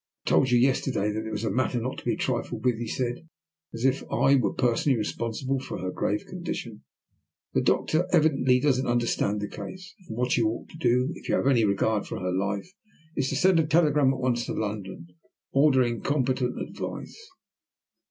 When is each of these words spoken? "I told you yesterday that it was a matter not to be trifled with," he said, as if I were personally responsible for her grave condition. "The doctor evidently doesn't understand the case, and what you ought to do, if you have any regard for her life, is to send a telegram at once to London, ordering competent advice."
"I 0.25 0.29
told 0.31 0.49
you 0.49 0.57
yesterday 0.57 1.11
that 1.11 1.27
it 1.27 1.31
was 1.31 1.43
a 1.43 1.51
matter 1.51 1.79
not 1.79 1.99
to 1.99 2.03
be 2.05 2.15
trifled 2.15 2.65
with," 2.65 2.79
he 2.79 2.87
said, 2.87 3.29
as 3.71 3.85
if 3.85 4.03
I 4.11 4.33
were 4.33 4.51
personally 4.51 4.97
responsible 4.97 5.59
for 5.59 5.77
her 5.77 5.91
grave 5.91 6.25
condition. 6.25 6.83
"The 7.53 7.61
doctor 7.61 8.07
evidently 8.11 8.59
doesn't 8.59 8.87
understand 8.87 9.41
the 9.41 9.47
case, 9.47 9.93
and 10.07 10.17
what 10.17 10.37
you 10.37 10.49
ought 10.49 10.69
to 10.69 10.77
do, 10.79 11.11
if 11.13 11.29
you 11.29 11.35
have 11.35 11.45
any 11.45 11.65
regard 11.65 12.07
for 12.07 12.19
her 12.19 12.31
life, 12.33 12.73
is 13.15 13.29
to 13.29 13.35
send 13.35 13.59
a 13.59 13.67
telegram 13.67 14.11
at 14.11 14.19
once 14.19 14.47
to 14.47 14.53
London, 14.53 15.09
ordering 15.51 16.01
competent 16.01 16.59
advice." 16.59 17.29